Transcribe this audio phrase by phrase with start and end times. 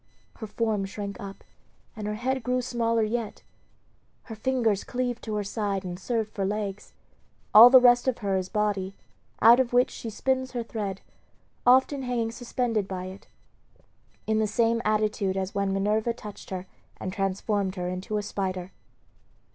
[0.37, 1.43] Her form shrank up,
[1.95, 3.43] and her head grew smaller yet;
[4.23, 6.93] her fingers cleaved to her side and served for legs.
[7.53, 8.95] All the rest of her is body,
[9.43, 11.01] out of which she spins her thread,
[11.67, 13.27] often hanging suspended by it,
[14.25, 16.65] in the same attitude as when Minerva touched her
[16.97, 18.71] and transformed her into a spider.